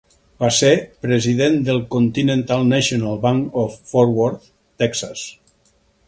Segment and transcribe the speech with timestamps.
[0.43, 0.69] Va ser
[1.05, 4.49] president del Continental National Bank of Fort Worth,
[4.85, 5.27] Texas.